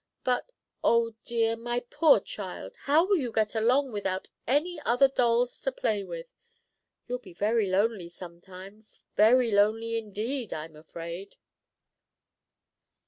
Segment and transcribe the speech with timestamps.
[0.23, 0.51] But,
[0.83, 5.71] oh dear, my poor child, how will you get along without any other dolls to
[5.71, 6.33] play with?
[7.07, 11.35] You'll be very lonely sometimes very lonely, indeed I'm afraid."